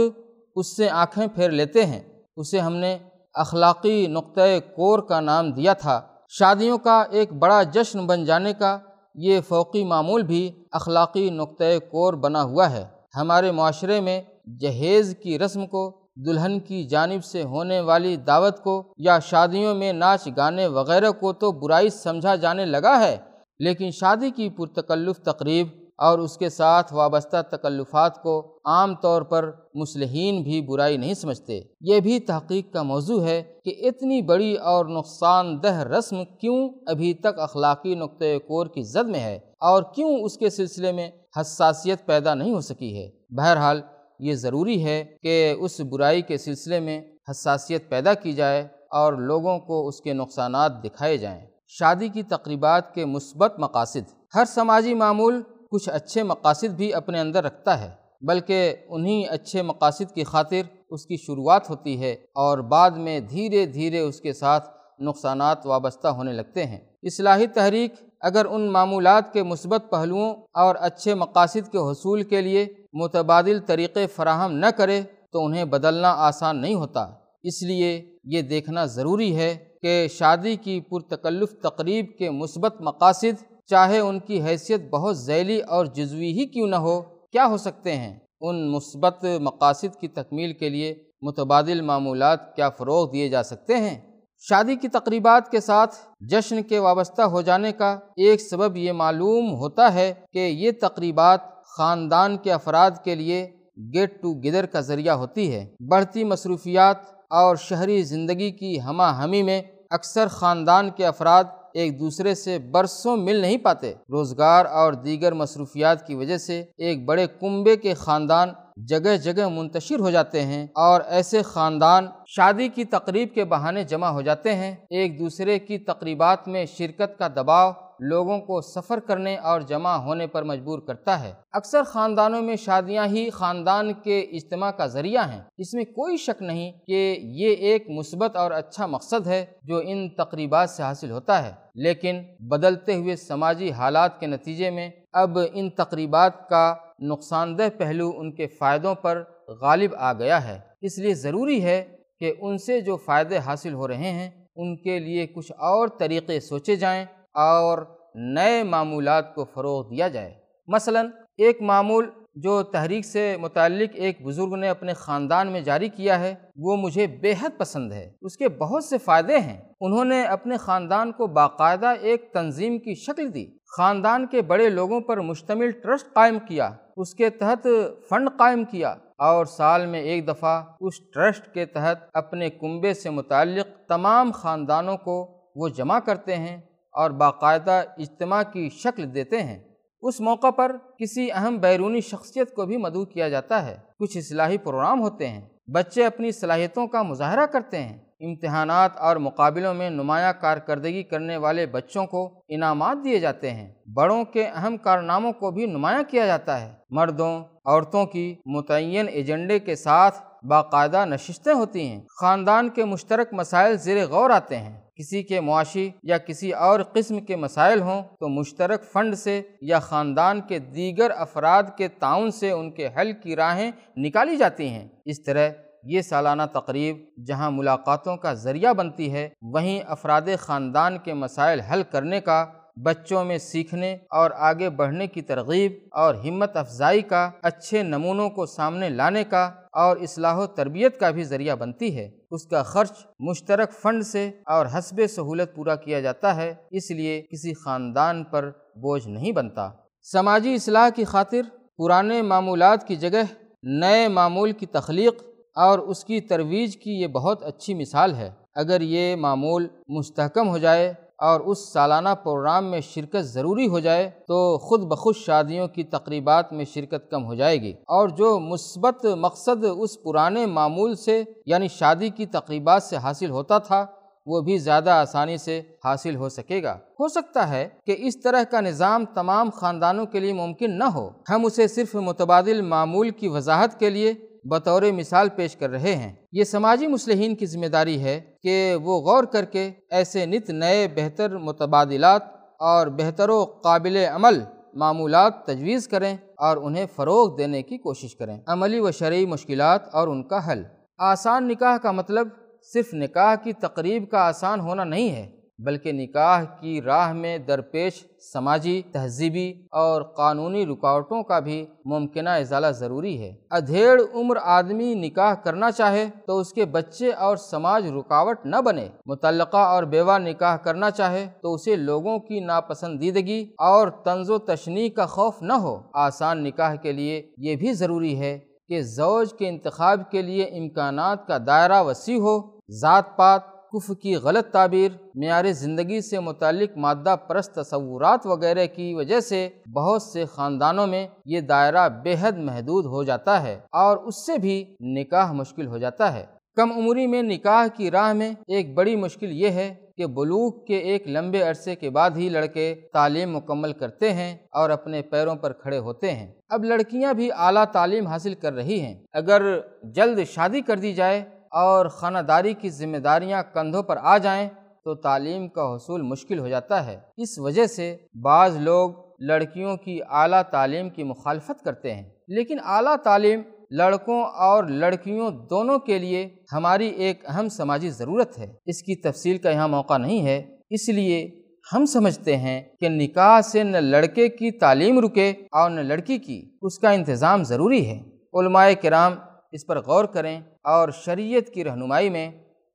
[0.57, 2.99] اس سے آنکھیں پھیر لیتے ہیں۔ اسے ہم نے
[3.35, 4.41] اخلاقی نقطۂ
[4.77, 8.79] کور کا نام دیا تھا۔ شادیوں کا ایک بڑا جشن بن جانے کا
[9.15, 12.85] یہ فوقی معمول بھی اخلاقی نقطۂ کور بنا ہوا ہے۔
[13.17, 14.23] ہمارے معاشرے میں
[14.61, 19.93] جہیز کی رسم کو، دلہن کی جانب سے ہونے والی دعوت کو یا شادیوں میں
[19.93, 23.17] ناچ گانے وغیرہ کو تو برائی سمجھا جانے لگا ہے،
[23.59, 25.67] لیکن شادی کی پرتکلف تقریب
[25.99, 31.61] اور اس کے ساتھ وابستہ تکلفات کو عام طور پر مسلحین بھی برائی نہیں سمجھتے۔
[31.81, 37.15] یہ بھی تحقیق کا موضوع ہے کہ اتنی بڑی اور نقصان دہ رسم کیوں ابھی
[37.15, 42.07] تک اخلاقی نقطۂ کور کی زد میں ہے اور کیوں اس کے سلسلے میں حساسیت
[42.07, 43.81] پیدا نہیں ہو سکی ہے۔ بہرحال،
[44.19, 49.59] یہ ضروری ہے کہ اس برائی کے سلسلے میں حساسیت پیدا کی جائے اور لوگوں
[49.59, 55.43] کو اس کے نقصانات دکھائے جائیں۔ شادی کی تقریبات کے مثبت مقاصد۔ ہر سماجی معمول
[55.71, 57.91] کچھ اچھے مقاصد بھی اپنے اندر رکھتا ہے،
[58.23, 63.67] بلکہ انہی اچھے مقاصد کی خاطر اس کی شروعات ہوتی ہے اور بعد میں دھیرے
[63.67, 64.69] دھیرے اس کے ساتھ
[65.01, 71.15] نقصانات وابستہ ہونے لگتے ہیں۔ اصلاحی تحریک اگر ان معمولات کے مثبت پہلوؤں اور اچھے
[71.15, 75.03] مقاصد کے حصول کے لیے متبادل طریقے فراہم نہ کرے
[75.33, 77.07] تو انہیں بدلنا آسان نہیں ہوتا۔
[77.43, 83.99] اس لیے یہ دیکھنا ضروری ہے کہ شادی کی پرتکلف تقریب کے مثبت مقاصد چاہے
[83.99, 87.01] ان کی حیثیت بہت ذیلی اور جزوی ہی کیوں نہ ہو،
[87.33, 93.11] کیا ہو سکتے ہیں؟ ان مثبت مقاصد کی تکمیل کے لیے متبادل معمولات کیا فروغ
[93.11, 93.99] دیے جا سکتے ہیں؟
[94.39, 99.55] شادی کی تقریبات کے ساتھ جشن کے وابستہ ہو جانے کا ایک سبب یہ معلوم
[99.55, 103.49] ہوتا ہے کہ یہ تقریبات خاندان کے افراد کے لیے
[103.95, 106.97] گیٹ ٹو گیدر کا ذریعہ ہوتی ہے۔ بڑھتی مصروفیات
[107.31, 113.17] اور شہری زندگی کی ہمہ ہمی میں اکثر خاندان کے افراد ایک دوسرے سے برسوں
[113.17, 118.49] مل نہیں پاتے۔ روزگار اور دیگر مصروفیات کی وجہ سے ایک بڑے کنبے کے خاندان
[118.87, 124.07] جگہ جگہ منتشر ہو جاتے ہیں اور ایسے خاندان شادی کی تقریب کے بہانے جمع
[124.07, 129.37] ہو جاتے ہیں۔ ایک دوسرے کی تقریبات میں شرکت کا دباؤ لوگوں کو سفر کرنے
[129.37, 134.71] اور جمع ہونے پر مجبور کرتا ہے۔ اکثر خاندانوں میں شادیاں ہی خاندان کے اجتماع
[134.71, 139.27] کا ذریعہ ہیں۔ اس میں کوئی شک نہیں کہ یہ ایک مثبت اور اچھا مقصد
[139.27, 144.71] ہے جو ان تقریبات سے حاصل ہوتا ہے۔ لیکن بدلتے ہوئے سماجی حالات کے نتیجے
[144.71, 150.49] میں اب ان تقریبات کا نقصان دہ پہلو ان کے فائدوں پر غالب آ گیا
[150.49, 151.85] ہے۔ اس لیے ضروری ہے
[152.21, 156.41] کہ ان سے جو فائدے حاصل ہو رہے ہیں، ان کے لیے کچھ اور طریقے
[156.41, 157.79] سوچے جائیں اور
[158.15, 160.35] نئے معمولات کو فروغ دیا جائے۔
[160.67, 161.03] مثلا،
[161.37, 166.35] ایک معمول جو تحریک سے متعلق ایک بزرگ نے اپنے خاندان میں جاری کیا ہے،
[166.57, 170.57] وہ مجھے بے حد پسند ہے۔ اس کے بہت سے فائدے ہیں۔ انہوں نے اپنے
[170.57, 176.15] خاندان کو باقاعدہ ایک تنظیم کی شکل دی۔ خاندان کے بڑے لوگوں پر مشتمل ٹرسٹ
[176.15, 177.67] قائم کیا۔ اس کے تحت
[178.09, 183.11] فنڈ قائم کیا اور سال میں ایک دفعہ اس ٹرسٹ کے تحت اپنے کنبے سے
[183.11, 186.57] متعلق تمام خاندانوں کو وہ جمع کرتے ہیں
[186.93, 189.59] اور باقاعدہ اجتماع کی شکل دیتے ہیں۔
[190.03, 194.59] اس موقع پر کسی اہم بیرونی شخصیت کو بھی مدعو کیا جاتا ہے۔ کچھ اصلاحی
[194.59, 200.33] پروگرام ہوتے ہیں۔ بچے اپنی صلاحیتوں کا مظاہرہ کرتے ہیں۔ امتحانات اور مقابلوں میں نمایاں
[200.41, 205.67] کارکردگی کرنے والے بچوں کو انعامات دیے جاتے ہیں۔ بڑوں کے اہم کارناموں کو بھی
[205.67, 212.01] نمایاں کیا جاتا ہے۔ مردوں، عورتوں کی متعین ایجنڈے کے ساتھ باقاعدہ نشستیں ہوتی ہیں۔
[212.21, 217.21] خاندان کے مشترک مسائل زیر غور آتے ہیں۔ کسی کے معاشی یا کسی اور قسم
[217.21, 222.51] کے مسائل ہوں تو مشترک فنڈ سے یا خاندان کے دیگر افراد کے تعاون سے
[222.51, 225.49] ان کے حل کی راہیں نکالی جاتی ہیں۔ اس طرح
[225.85, 231.83] یہ سالانہ تقریب جہاں ملاقاتوں کا ذریعہ بنتی ہے، وہیں افراد خاندان کے مسائل حل
[231.91, 237.83] کرنے کا، بچوں میں سیکھنے اور آگے بڑھنے کی ترغیب اور ہمت افزائی کا، اچھے
[237.83, 242.47] نمونوں کو سامنے لانے کا اور اصلاح و تربیت کا بھی ذریعہ بنتی ہے۔ اس
[242.47, 247.55] کا خرچ مشترک فنڈ سے اور حسب سہولت پورا کیا جاتا ہے، اس لیے کسی
[247.55, 249.71] خاندان پر بوجھ نہیں بنتا۔
[250.03, 251.41] سماجی اصلاح کی خاطر
[251.79, 253.23] پرانے معمولات کی جگہ
[253.63, 255.23] نئے معمول کی تخلیق
[255.59, 260.59] اور اس کی ترویج کی یہ بہت اچھی مثال ہے۔ اگر یہ معمول مستحکم ہو
[260.59, 265.85] جائے اور اس سالانہ پروگرام میں شرکت ضروری ہو جائے تو خود بخود شادیوں کی
[265.85, 271.23] تقریبات میں شرکت کم ہو جائے گی۔ اور جو مثبت مقصد اس پرانے معمول سے
[271.47, 273.87] یعنی شادی کی تقریبات سے حاصل ہوتا تھا،
[274.27, 278.43] وہ بھی زیادہ آسانی سے حاصل ہو سکے گا۔ ہو سکتا ہے کہ اس طرح
[278.43, 283.29] کا نظام تمام خاندانوں کے لیے ممکن نہ ہو۔ ہم اسے صرف متبادل معمول کی
[283.29, 288.03] وضاحت کے لیے بطور مثال پیش کر رہے ہیں۔ یہ سماجی مسلحین کی ذمہ داری
[288.03, 292.23] ہے کہ وہ غور کر کے ایسے نت نئے بہتر متبادلات
[292.59, 294.41] اور بہتر و قابل عمل
[294.75, 300.09] معمولات تجویز کریں اور انہیں فروغ دینے کی کوشش کریں۔ عملی و شرعی مشکلات اور
[300.09, 300.63] ان کا حل۔
[300.99, 302.29] آسان نکاح کا مطلب
[302.73, 308.05] صرف نکاح کی تقریب کا آسان ہونا نہیں ہے۔ بلکہ نکاح کی راہ میں درپیش
[308.33, 315.35] سماجی، تہذیبی اور قانونی رکاوٹوں کا بھی ممکنہ ازالہ ضروری ہے۔ ادھیڑ عمر آدمی نکاح
[315.35, 320.57] کرنا چاہے تو اس کے بچے اور سماج رکاوٹ نہ بنے۔ متعلقہ اور بیوہ نکاح
[320.57, 325.81] کرنا چاہے تو اسے لوگوں کی ناپسندیدگی اور طنز و تشنی کا خوف نہ ہو۔
[325.95, 331.27] آسان نکاح کے لیے یہ بھی ضروری ہے کہ زوج کے انتخاب کے لیے امکانات
[331.27, 332.41] کا دائرہ وسیع ہو۔
[332.71, 338.95] ذات پات کف کی غلط تعبیر، معیار زندگی سے متعلق مادہ پرست تصورات وغیرہ کی
[338.95, 343.97] وجہ سے بہت سے خاندانوں میں یہ دائرہ بے حد محدود ہو جاتا ہے اور
[343.97, 346.25] اس سے بھی نکاح مشکل ہو جاتا ہے۔
[346.57, 350.77] کم عمری میں نکاح کی راہ میں ایک بڑی مشکل یہ ہے کہ بلوغ کے
[350.77, 355.53] ایک لمبے عرصے کے بعد ہی لڑکے تعلیم مکمل کرتے ہیں اور اپنے پیروں پر
[355.53, 360.61] کھڑے ہوتے ہیں۔ اب لڑکیاں بھی اعلیٰ تعلیم حاصل کر رہی ہیں۔ اگر جلد شادی
[360.61, 364.49] کر دی جائے اور خانہ داری کی ذمہ داریاں کندھوں پر آ جائیں
[364.85, 370.01] تو تعلیم کا حصول مشکل ہو جاتا ہے۔ اس وجہ سے بعض لوگ لڑکیوں کی
[370.11, 376.29] اعلیٰ تعلیم کی مخالفت کرتے ہیں۔ لیکن اعلیٰ تعلیم لڑکوں اور لڑکیوں دونوں کے لیے
[376.53, 380.89] ہماری ایک اہم سماجی ضرورت ہے۔ اس کی تفصیل کا یہاں موقع نہیں ہے۔ اس
[380.89, 386.19] لیے ہم سمجھتے ہیں کہ نکاح سے نہ لڑکے کی تعلیم رکے اور نہ لڑکی
[386.19, 388.01] کی۔ اس کا انتظام ضروری ہے۔
[388.35, 389.15] علماء کرام
[389.53, 392.31] اس پر غور کریں اور شریعت کی رہنمائی میں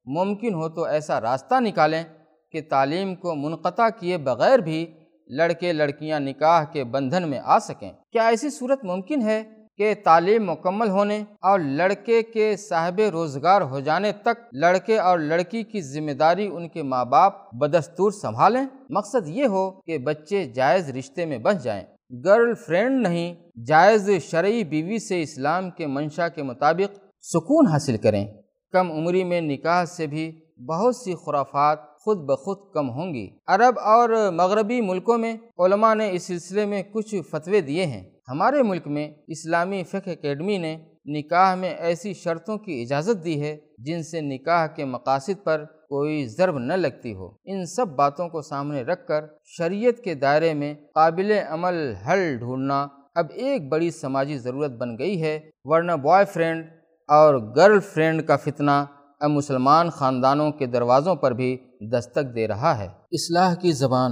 [0.05, 2.03] ممکن ہو تو ایسا راستہ نکالیں
[2.51, 4.85] کہ تعلیم کو منقطع کیے بغیر بھی
[5.27, 9.43] لڑکے لڑکیاں نکاح کے بندھن میں آ سکیں۔ کیا ایسی صورت ممکن ہے
[9.77, 15.63] کہ تعلیم مکمل ہونے اور لڑکے کے صاحب روزگار ہو جانے تک لڑکے اور لڑکی
[15.63, 20.89] کی ذمہ داری ان کے ماں باپ بدستور سنبھالیں؟ مقصد یہ ہو کہ بچے جائز
[20.89, 21.83] رشتے میں بچ جائیں۔
[22.25, 23.35] گرل فرینڈ نہیں،
[23.67, 28.27] جائز شرعی بیوی سے اسلام کے منشا کے مطابق سکون حاصل کریں۔
[28.71, 33.79] کم عمری میں نکاح سے بھی بہت سی خرافات خود بخود کم ہوں گی۔ عرب
[33.79, 38.87] اور مغربی ملکوں میں علماء نے اس سلسلے میں کچھ فتوے دیے ہیں۔ ہمارے ملک
[38.87, 44.21] میں اسلامی فقہ اکیڈمی نے نکاح میں ایسی شرطوں کی اجازت دی ہے جن سے
[44.21, 49.07] نکاح کے مقاصد پر کوئی ضرب نہ لگتی ہو۔ ان سب باتوں کو سامنے رکھ
[49.07, 54.97] کر شریعت کے دائرے میں قابل عمل حل ڈھونڈنا اب ایک بڑی سماجی ضرورت بن
[54.97, 56.65] گئی ہے۔ ورنہ بوائے فرینڈ
[57.07, 58.85] اور گرل فرینڈ کا فتنہ
[59.19, 61.57] اب مسلمان خاندانوں کے دروازوں پر بھی
[61.91, 64.11] دستک دے رہا ہے۔ اصلاح کی زبان۔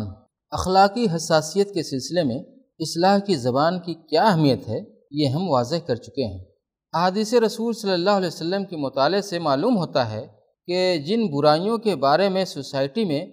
[0.52, 2.40] اخلاقی حساسیت کے سلسلے میں
[2.80, 4.80] اصلاح کی زبان کی کیا اہمیت ہے
[5.12, 6.51] یہ ہم واضح کر چکے ہیں۔
[6.94, 10.28] احادیث رسول صلی اللہ علیہ وسلم کے مطالعے سے معلوم ہوتا ہے
[10.68, 13.26] کہ جن برائیوں کے بارے میں سوسائٹی میں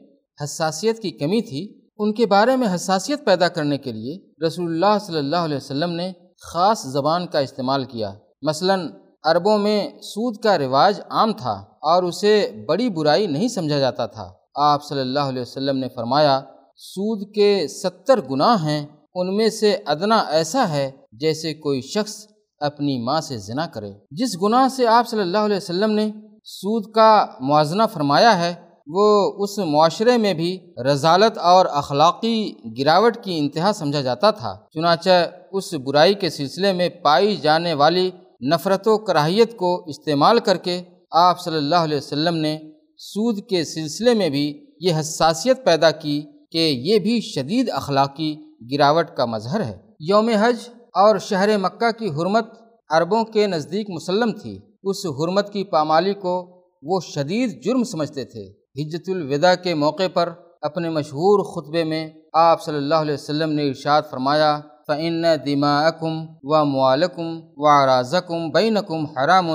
[0.45, 4.99] حساسیت کی کمی تھی، ان کے بارے میں حساسیت پیدا کرنے کے لیے رسول اللہ
[5.07, 8.77] صلی اللہ علیہ وسلم نے خاص زبان کا استعمال کیا۔ مثلا،
[9.25, 14.33] عربوں میں سود کا رواج عام تھا اور اسے بڑی برائی نہیں سمجھا جاتا تھا۔
[14.55, 16.41] آپ صلی اللہ علیہ وسلم نے فرمایا،
[16.77, 22.27] سود کے ستر گناہ ہیں، ان میں سے ادنا ایسا ہے جیسے کوئی شخص
[22.61, 26.11] اپنی ماں سے زنا کرے۔ جس گناہ سے آپ صلی اللہ علیہ وسلم نے
[26.45, 28.55] سود کا موازنہ فرمایا ہے،
[28.87, 35.31] وہ اس معاشرے میں بھی رضالت اور اخلاقی گراوٹ کی انتہا سمجھا جاتا تھا۔ چنانچہ
[35.53, 38.11] اس برائی کے سلسلے میں پائی جانے والی
[38.55, 42.59] نفرت و کراہیت کو استعمال کر کے آپ صلی اللہ علیہ وسلم نے
[42.99, 48.37] سود کے سلسلے میں بھی یہ حساسیت پیدا کی کہ یہ بھی شدید اخلاقی
[48.73, 50.57] گراوٹ کا مظہر ہے۔ یوم حج
[50.95, 52.47] اور شہر مکہ کی حرمت
[52.91, 58.59] عربوں کے نزدیک مسلم تھی۔ اس حرمت کی پامالی کو وہ شدید جرم سمجھتے تھے۔
[58.77, 60.29] حجت الوداع کے موقع پر
[60.63, 66.65] اپنے مشہور خطبے میں آپ صلی اللہ علیہ وسلم نے ارشاد فرمایا فعن دماءکم و
[66.65, 69.49] موالکم و رازکم بینکم حرام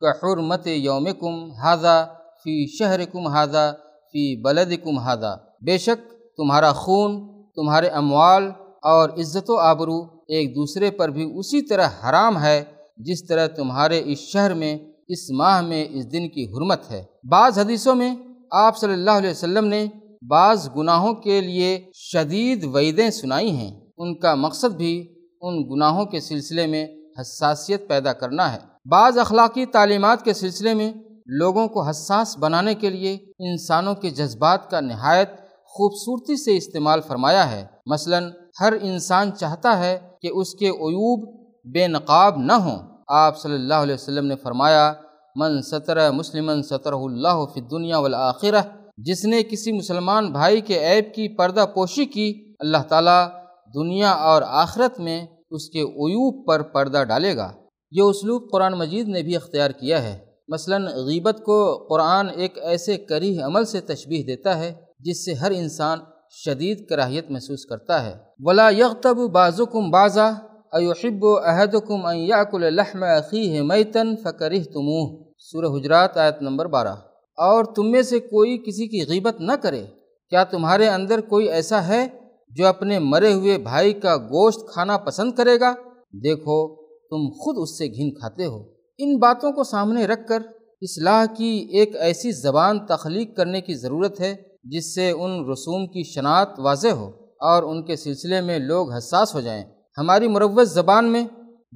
[0.00, 3.72] کا حرمت یومکم حاضہ فی شہرکم حاضہ
[4.06, 8.50] فی بلدکم حاضہ بے شک تمہارا خون، تمہارے اموال
[8.82, 12.64] اور عزت و آبرو ایک دوسرے پر بھی اسی طرح حرام ہے
[12.96, 17.58] جس طرح تمہارے اس شہر میں، اس ماہ میں، اس دن کی حرمت ہے۔ بعض
[17.58, 18.14] حدیثوں میں
[18.50, 19.86] آپ صلی اللہ علیہ وسلم نے
[20.28, 26.20] بعض گناہوں کے لیے شدید وعیدیں سنائی ہیں۔ ان کا مقصد بھی ان گناہوں کے
[26.20, 26.86] سلسلے میں
[27.20, 30.92] حساسیت پیدا کرنا ہے۔ بعض اخلاقی تعلیمات کے سلسلے میں
[31.26, 35.30] لوگوں کو حساس بنانے کے لیے انسانوں کے جذبات کا نہایت
[35.64, 38.20] خوبصورتی سے استعمال فرمایا ہے۔ مثلا
[38.60, 43.74] ہر انسان چاہتا ہے کہ اس کے عیوب بے نقاب نہ ہوں۔ آپ صلی اللہ
[43.74, 44.92] علیہ وسلم نے فرمایا،
[45.36, 48.60] من سطر مسلم سطر اللہ فی دنیا والآخرہ
[48.96, 53.28] جس نے کسی مسلمان بھائی کے عیب کی پردہ پوشی کی، اللہ تعالیٰ
[53.74, 57.52] دنیا اور آخرت میں اس کے عیوب پر پردہ ڈالے گا۔
[57.90, 62.96] یہ اسلوب قرآن مجید نے بھی اختیار کیا ہے۔ مثلا، غیبت کو قرآن ایک ایسے
[62.96, 65.98] کریح عمل سے تشبیح دیتا ہے جس سے ہر انسان
[66.30, 70.30] شدید کراہیت محسوس کرتا ہے۔ ولا یغتب بازکم بازا
[70.72, 76.94] ایحب احدکم ان یاکل لحم اخیہ میتن فکرہتموہ۔ سورہ حجرات آیت نمبر بارہ۔
[77.36, 79.84] اور تم میں سے کوئی کسی کی غیبت نہ کرے۔
[80.30, 82.06] کیا تمہارے اندر کوئی ایسا ہے
[82.48, 85.74] جو اپنے مرے ہوئے بھائی کا گوشت کھانا پسند کرے گا؟
[86.12, 88.62] دیکھو، تم خود اس سے گھن کھاتے ہو۔
[88.98, 90.42] ان باتوں کو سامنے رکھ کر
[90.82, 96.02] اصلاح کی ایک ایسی زبان تخلیق کرنے کی ضرورت ہے جس سے ان رسوم کی
[96.02, 99.64] شناخت واضح ہو۔ اور ان کے سلسلے میں لوگ حساس ہو جائیں۔
[99.98, 101.24] ہماری مروض زبان میں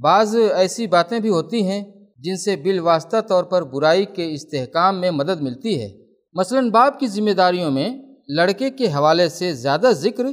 [0.03, 1.85] بعض ایسی باتیں بھی ہوتی ہیں
[2.19, 5.89] جن سے بالواسطہ طور پر برائی کے استحکام میں مدد ملتی ہے۔
[6.35, 7.89] مثلا باپ کی ذمہ داریوں میں
[8.29, 10.25] لڑکے کے حوالے سے زیادہ ذکر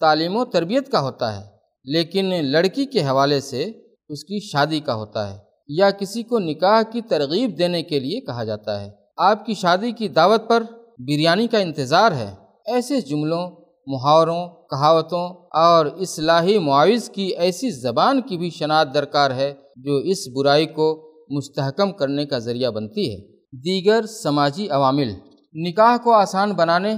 [0.00, 1.44] تعلیم و تربیت کا ہوتا ہے،
[1.84, 3.64] لیکن لڑکی کے حوالے سے
[4.08, 8.20] اس کی شادی کا ہوتا ہے یا کسی کو نکاح کی ترغیب دینے کے لیے
[8.20, 10.62] کہا جاتا ہے۔ آپ کی شادی کی دعوت پر
[10.98, 12.30] بریانی کا انتظار ہے۔
[12.66, 13.50] ایسے جملوں،
[13.86, 20.28] محاوروں کہاوتوں اور اصلاحی معاوض کی ایسی زبان کی بھی شناخت درکار ہے جو اس
[20.28, 25.12] برائی کو مستحکم کرنے کا ذریعہ بنتی ہے۔ دیگر سماجی عوامل
[25.54, 26.92] نکاح کو آسان بنانے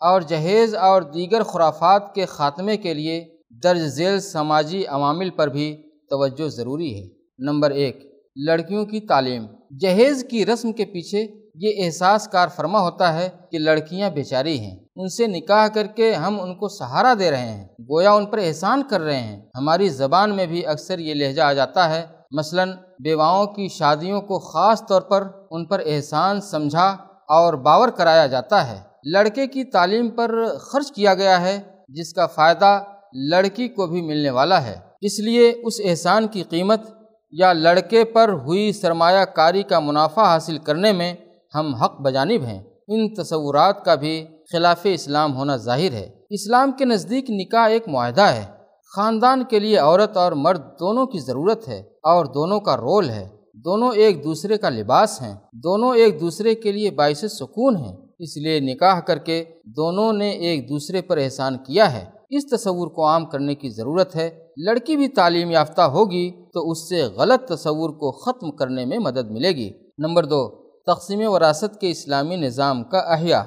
[0.00, 3.24] اور جہیز اور دیگر خرافات کے خاتمے کے لیے
[3.62, 5.76] درج ذیل سماجی عوامل پر بھی
[6.10, 7.98] توجہ ضروری ہے۔ نمبر ایک
[8.36, 9.46] لڑکیوں کی تعلیم
[9.80, 14.83] جہیز کی رسم کے پیچھے یہ احساس کار فرما ہوتا ہے کہ لڑکیاں بیچاری ہیں۔
[14.96, 18.38] ان سے نکاح کر کے ہم ان کو سہارا دے رہے ہیں۔ گویا ان پر
[18.38, 22.64] احسان کر رہے ہیں۔ ہماری زبان میں بھی اکثر یہ لہجہ آ جاتا ہے۔ مثلا،
[22.98, 26.96] بیواؤں کی شادیوں کو خاص طور پر ان پر احسان، سمجھا
[27.28, 32.26] اور باور کرایا جاتا ہے۔ لڑکے کی تعلیم پر خرچ کیا گیا ہے، جس کا
[32.26, 36.80] فائدہ لڑکی کو بھی ملنے والا ہے۔ اس لیے اس احسان کی قیمت
[37.30, 41.14] یا لڑکے پر ہوئی سرمایہ کاری کا منافع حاصل کرنے میں
[41.54, 46.84] ہم حق بجانب ہیں۔ ان تصورات کا بھی خلاف اسلام ہونا ظاہر ہے۔ اسلام کے
[46.84, 48.44] نزدیک نکاح ایک معاہدہ ہے۔
[48.96, 53.28] خاندان کے لیے عورت اور مرد دونوں کی ضرورت ہے اور دونوں کا رول ہے۔
[53.54, 58.36] دونوں ایک دوسرے کا لباس ہیں۔ دونوں ایک دوسرے کے لیے باعث سکون ہیں۔ اس
[58.36, 63.06] لیے نکاح کر کے دونوں نے ایک دوسرے پر احسان کیا ہے۔ اس تصور کو
[63.06, 67.90] عام کرنے کی ضرورت ہے۔ لڑکی بھی تعلیم یافتہ ہوگی تو اس سے غلط تصور
[67.90, 72.98] کو ختم کرنے میں مدد ملے گی۔ نمبر دو تقسیم وراثت کے اسلامی نظام کا
[72.98, 73.42] احیاء۔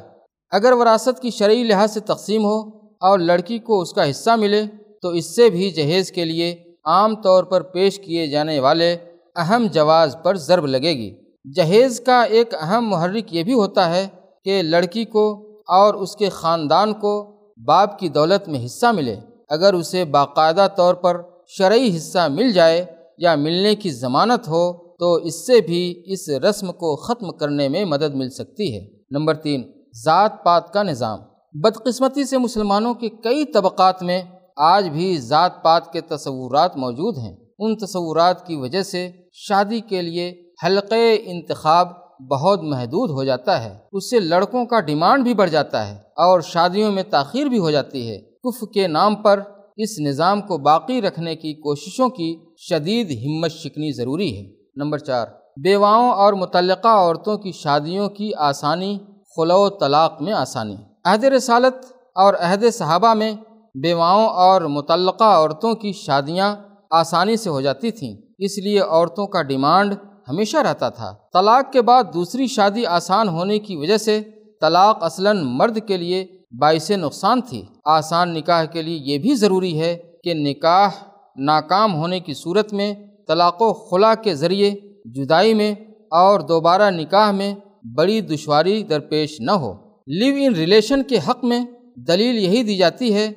[0.52, 2.60] اگر وراثت کی شرعی لحاظ سے تقسیم ہو
[3.02, 4.64] اور لڑکی کو اس کا حصہ ملے،
[5.02, 8.98] تو اس سے بھی جہیز کے لیے عام طور پر پیش کیے جانے والے
[9.36, 11.16] اہم جواز پر ضرب لگے گی۔
[11.56, 14.08] جہیز کا ایک اہم محرک یہ بھی ہوتا ہے
[14.46, 19.16] کہ لڑکی کو اور اس کے خاندان کو باپ کی دولت میں حصہ ملے۔
[19.50, 22.86] اگر اسے باقاعدہ طور پر شرعی حصہ مل جائے
[23.18, 27.86] یا ملنے کی ضمانت ہو تو اس سے بھی اس رسم کو ختم کرنے میں
[27.86, 29.72] مدد مل سکتی ہے۔ نمبر تین،
[30.06, 31.20] ذات پات کا نظام۔
[31.54, 34.22] بدقسمتی سے مسلمانوں کے کئی طبقات میں
[34.58, 40.02] آج بھی ذات پات کے تصورات موجود ہیں۔ ان تصورات کی وجہ سے شادی کے
[40.02, 41.88] لیے حلقے انتخاب
[42.32, 46.42] بہت محدود ہو جاتا ہے۔ اس سے لڑکوں کا ڈیمانڈ بھی بڑھ جاتا ہے اور
[46.42, 49.40] شادیوں میں تاخیر بھی ہو جاتی ہے۔ کف کے نام پر
[49.78, 55.28] اس نظام کو باقی رکھنے کی کوششوں کی شدید ہمت شکنی ضروری ہے۔ نمبر چار،
[55.64, 58.98] بیواؤں اور متعلقہ عورتوں کی شادیوں کی آسانی
[59.38, 61.86] خلو و طلاق میں آسانی۔ عہد رسالت
[62.16, 63.32] اور عہد صحابہ میں
[63.76, 66.56] بیواؤں اور متعلقہ عورتوں کی شادیاں
[66.92, 69.94] آسانی سے ہو جاتی تھیں، اس لیے عورتوں کا ڈیمانڈ
[70.30, 74.22] ہمیشہ رہتا تھا۔ طلاق کے بعد دوسری شادی آسان ہونے کی وجہ سے
[74.62, 76.26] طلاق اصلاً مرد کے لیے
[76.60, 80.90] باعث نقصان تھی۔ آسان نکاح کے لیے یہ بھی ضروری ہے کہ نکاح
[81.36, 82.94] ناکام ہونے کی صورت میں
[83.28, 84.72] طلاق و خلا کے ذریعے
[85.06, 85.76] جدائی میں
[86.12, 87.56] اور دوبارہ نکاح میں
[87.96, 89.74] بڑی دشواری درپیش نہ ہو۔
[90.08, 93.28] لیو ان ریلیشن کے حق میں دلیل یہی دی جاتی ہے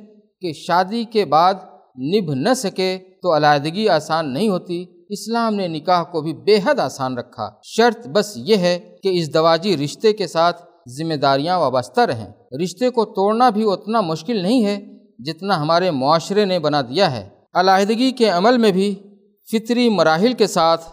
[0.41, 1.55] کہ شادی کے بعد
[1.99, 6.81] نبھ نہ سکے تو علیحدگی آسان نہیں ہوتی۔ اسلام نے نکاح کو بھی بے حد
[6.81, 12.01] آسان رکھا۔ شرط بس یہ ہے کہ اس دواجی رشتے کے ساتھ ذمہ داریاں وابستہ
[12.01, 17.17] رہیں۔ رشتے کو توڑنا بھی اتنا مشکل نہیں ہے جتنا ہمارے معاشرے نے بنا دیا
[17.17, 18.95] ہے۔ علیحدگی کے عمل میں بھی
[19.53, 20.85] فطری مراحل کے ساتھ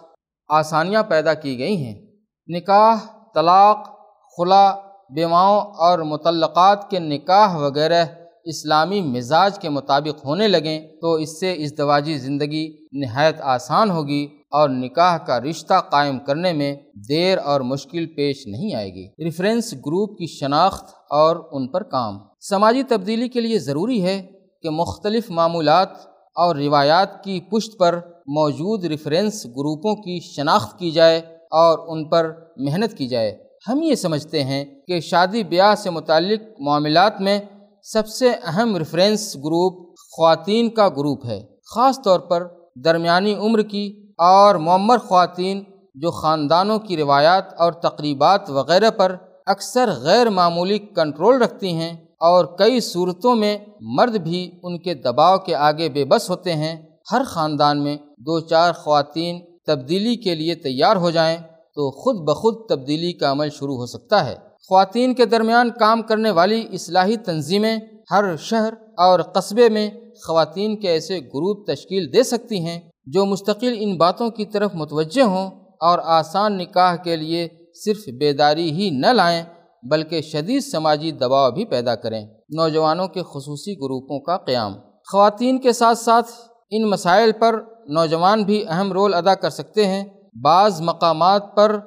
[0.48, 2.08] آسانیاں پیدا کی گئی ہیں۔
[2.48, 2.96] نکاح،
[3.36, 3.90] طلاق،
[4.38, 4.74] خلا
[5.10, 8.06] بیواؤں اور متعلقات کے نکاح وغیرہ
[8.44, 14.28] اسلامی مزاج کے مطابق ہونے لگیں تو اس سے اس دواجی زندگی نہایت آسان ہوگی
[14.52, 16.76] اور نکاح کا رشتہ قائم کرنے میں
[17.10, 22.18] دیر اور مشکل پیش نہیں آئے گی۔ ریفرنس گروپ کی شناخت اور ان پر کام۔
[22.50, 24.28] سماجی تبدیلی کے لیے ضروری ہے
[24.62, 31.18] کہ مختلف معمولات اور روایات کی پشت پر موجود ریفرنس گروپوں کی شناخت کی جائے
[31.52, 36.62] اور ان پر محنت کی جائے۔ ہم یہ سمجھتے ہیں کہ شادی بیاہ سے متعلق
[36.62, 37.40] معاملات میں
[37.84, 41.44] سب سے اہم ریفرنس گروپ خواتین کا گروپ ہے۔
[41.76, 45.64] خاص طور پر درمیانی عمر کی اور معمر خواتین
[45.96, 52.46] جو خاندانوں کی روایات اور تقریبات وغیرہ پر اکثر غیر معمولی کنٹرول رکھتی ہیں۔ اور
[52.46, 56.76] کئی صورتوں میں مرد بھی ان کے دباؤ کے آگے بے بس ہوتے ہیں۔
[57.12, 61.38] ہر خاندان میں دو چار خواتین تبدیلی کے لیے تیار ہو جائیں
[61.76, 64.36] تو خود بخود تبدیلی کا عمل شروع ہو سکتا ہے۔
[64.70, 67.78] خواتین کے درمیان کام کرنے والی اصلاحی تنظیمیں
[68.12, 69.90] ہر شہر اور قصبے میں
[70.28, 75.22] خواتین کے ایسے گروپ تشکیل دے سکتی ہیں جو مستقل ان باتوں کی طرف متوجہ
[75.22, 75.50] ہوں
[75.80, 77.48] اور آسان نکاح کے لیے
[77.86, 79.44] صرف بیداری ہی نہ لائیں۔
[79.90, 84.74] بلکہ شدید سماجی دباؤ بھی پیدا کریں۔ نوجوانوں کے خصوصی گروپوں کا قیام۔
[85.12, 86.32] خواتین کے ساتھ ساتھ
[86.70, 90.06] ان مسائل پر نوجوان بھی اہم رول ادا کر سکتے ہیں۔
[90.42, 91.80] بعض مقامات پر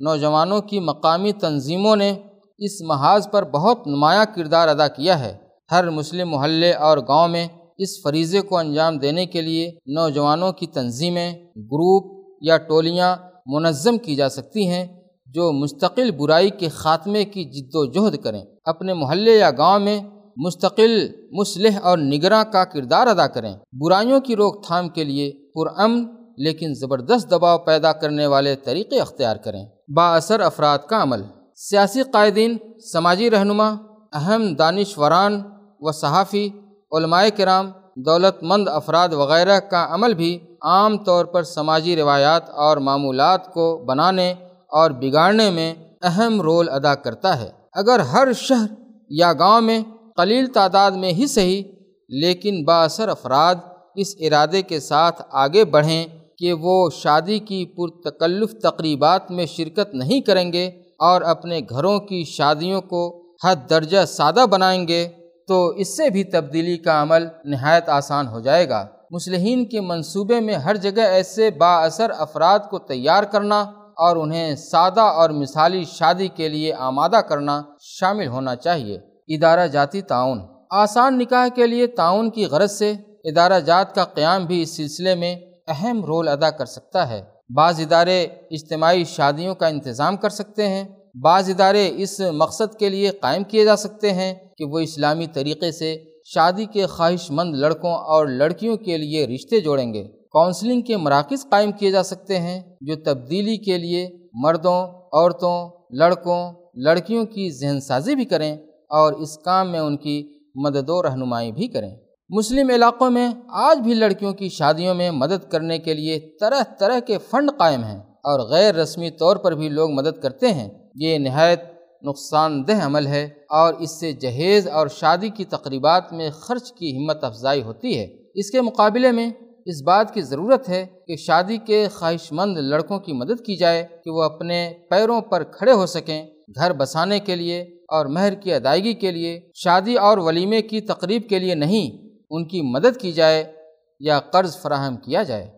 [0.00, 2.14] نوجوانوں کی مقامی تنظیموں نے
[2.58, 5.36] اس محاذ پر بہت نمایاں کردار ادا کیا ہے۔
[5.70, 10.66] ہر مسلم محلے اور گاؤں میں اس فریضے کو انجام دینے کے لیے نوجوانوں کی
[10.66, 13.16] تنظیمیں، گروپ یا ٹولیاں
[13.46, 14.97] منظم کی جا سکتی ہیں۔
[15.28, 20.00] جو مستقل برائی کے خاتمے کی جد و جہد کریں۔ اپنے محلے یا گاؤں میں
[20.36, 26.04] مستقل مسلح اور نگراں کا کردار ادا کریں۔ برائیوں کی روک تھام کے لیے پرامن
[26.36, 31.22] لیکن زبردست دباؤ پیدا کرنے والے طریقے اختیار کریں۔ با اثر افراد کا عمل۔
[31.56, 32.56] سیاسی قائدین،
[32.92, 33.68] سماجی رہنما،
[34.12, 35.42] اہم دانشوران
[35.80, 36.48] و صحافی،
[36.92, 42.76] علماء کرام، دولت مند افراد وغیرہ کا عمل بھی عام طور پر سماجی روایات اور
[42.76, 44.34] معمولات کو بنانے
[44.72, 48.66] اور بگاڑنے میں اہم رول ادا کرتا ہے۔ اگر ہر شہر
[49.10, 49.80] یا گاؤں میں
[50.16, 51.62] قلیل تعداد میں ہی صحیح،
[52.08, 53.54] لیکن با اثر افراد
[53.94, 56.04] اس ارادے کے ساتھ آگے بڑھیں
[56.38, 60.66] کہ وہ شادی کی پرتکلف تقریبات میں شرکت نہیں کریں گے
[60.98, 63.02] اور اپنے گھروں کی شادیوں کو
[63.44, 65.08] حد درجہ سادہ بنائیں گے،
[65.48, 70.40] تو اس سے بھی تبدیلی کا عمل نہایت آسان ہو جائے گا۔ مسلمین کے منصوبے
[70.40, 73.64] میں ہر جگہ ایسے با اثر افراد کو تیار کرنا
[73.98, 80.02] اور انہیں سادہ اور مثالی شادی کے لیے آمادہ کرنا شامل ہونا چاہیے۔ ادارہ جاتی
[80.02, 80.38] تعاون۔
[80.70, 82.90] آسان نکاح کے لیے تعاون کی غرض سے
[83.24, 85.36] ادارہ جات کا قیام بھی اس سلسلے میں
[85.68, 87.22] اہم رول ادا کر سکتا ہے۔
[87.56, 90.84] بعض ادارے اجتماعی شادیوں کا انتظام کر سکتے ہیں۔
[91.22, 95.72] بعض ادارے اس مقصد کے لیے قائم کیے جا سکتے ہیں کہ وہ اسلامی طریقے
[95.72, 100.96] سے شادی کے خواہش مند لڑکوں اور لڑکیوں کے لیے رشتے جوڑیں گے۔ کونسلنگ کے
[100.96, 107.50] مراکز قائم کیے جا سکتے ہیں جو تبدیلی کے لیے مردوں، عورتوں، لڑکوں، لڑکیوں کی
[107.50, 108.56] ذہن سازی بھی کریں
[108.88, 111.96] اور اس کام میں ان کی مدد و رہنمائی بھی کریں۔
[112.28, 116.98] مسلم علاقوں میں آج بھی لڑکیوں کی شادیوں میں مدد کرنے کے لیے طرح طرح
[116.98, 121.18] کے فنڈ قائم ہیں اور غیر رسمی طور پر بھی لوگ مدد کرتے ہیں۔ یہ
[121.18, 121.62] نہایت
[122.02, 126.96] نقصان دہ عمل ہے اور اس سے جہیز اور شادی کی تقریبات میں خرچ کی
[126.96, 129.30] ہمت افزائی ہوتی ہے۔ اس کے مقابلے میں
[129.70, 133.86] اس بات کی ضرورت ہے کہ شادی کے خواہش مند لڑکوں کی مدد کی جائے
[134.04, 138.52] کہ وہ اپنے پیروں پر کھڑے ہو سکیں گھر بسانے کے لیے اور مہر کی
[138.52, 143.12] ادائیگی کے لیے، شادی اور ولیمے کی تقریب کے لیے نہیں، ان کی مدد کی
[143.12, 143.52] جائے
[144.00, 145.50] یا قرض فراہم کیا جائے۔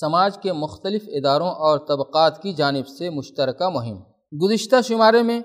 [0.00, 3.98] سماج کے مختلف اداروں اور طبقات کی جانب سے مشترکہ مہم۔
[4.38, 5.40] گزشتہ شمارے میں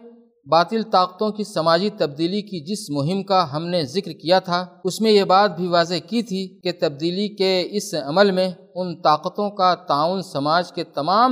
[0.48, 5.02] باطل طاقتوں کی سماجی تبدیلی کی جس مہم کا ہم نے ذکر کیا تھا، اس
[5.02, 9.50] میں یہ بات بھی واضح کی تھی کہ تبدیلی کے اس عمل میں ان طاقتوں
[9.50, 11.28] کا تعاون سماج کے تمام